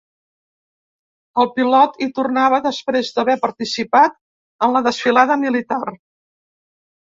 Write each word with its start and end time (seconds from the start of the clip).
El 1.43 1.49
pilot 1.57 1.99
hi 2.05 2.07
tornava 2.21 2.61
després 2.69 3.13
d’haver 3.19 3.37
participat 3.45 4.19
en 4.69 4.77
la 4.79 4.85
desfilada 4.91 5.41
militar. 5.47 5.81